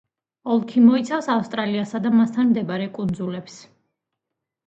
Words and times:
ოლქი 0.53 0.81
მოიცავს 0.85 1.27
ავსტრალიასა 1.33 2.01
და 2.07 2.11
მასთან 2.15 2.49
მდებარე 2.53 2.87
კუნძულებს. 2.97 3.59